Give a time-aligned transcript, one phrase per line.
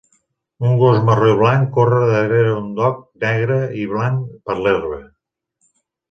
[0.67, 4.99] un gos marró i blanc corre darrere un dog negre i blanc per l'herba